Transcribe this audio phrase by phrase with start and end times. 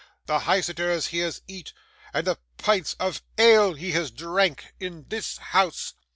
[0.25, 1.73] The hyseters he has eat,
[2.11, 5.93] and the pints of ale he has drank, in this house